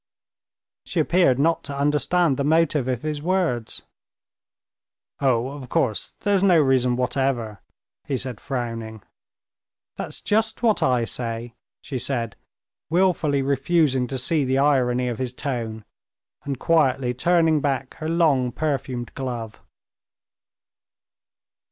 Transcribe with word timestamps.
She 0.83 0.99
appeared 0.99 1.37
not 1.37 1.63
to 1.65 1.77
understand 1.77 2.35
the 2.37 2.43
motive 2.43 2.87
of 2.87 3.03
his 3.03 3.21
words. 3.21 3.83
"Oh, 5.19 5.49
of 5.49 5.69
course, 5.69 6.15
there's 6.21 6.41
no 6.41 6.59
reason 6.59 6.95
whatever," 6.95 7.61
he 8.05 8.17
said, 8.17 8.41
frowning. 8.41 9.03
"That's 9.97 10.19
just 10.19 10.63
what 10.63 10.81
I 10.81 11.05
say," 11.05 11.53
she 11.83 11.99
said, 11.99 12.35
willfully 12.89 13.43
refusing 13.43 14.07
to 14.07 14.17
see 14.17 14.43
the 14.43 14.57
irony 14.57 15.07
of 15.07 15.19
his 15.19 15.33
tone, 15.33 15.85
and 16.45 16.57
quietly 16.57 17.13
turning 17.13 17.61
back 17.61 17.93
her 17.99 18.09
long, 18.09 18.51
perfumed 18.51 19.13
glove. 19.13 19.61